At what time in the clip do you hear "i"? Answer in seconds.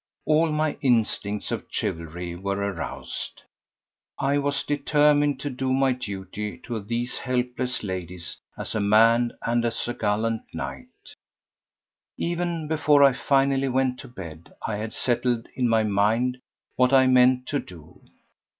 4.17-4.39, 13.03-13.13, 14.65-14.77, 16.93-17.05